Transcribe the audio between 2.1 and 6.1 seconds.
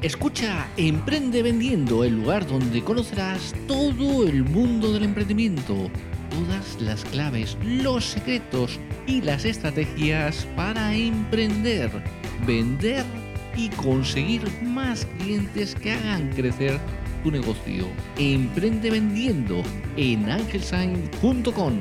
lugar donde conocerás todo el mundo del emprendimiento,